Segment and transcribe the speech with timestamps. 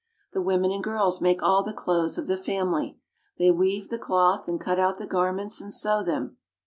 [0.33, 2.97] The women and girls make all the clothes of the family.
[3.37, 6.37] They weave the cloth, and cut out the garments and sew them.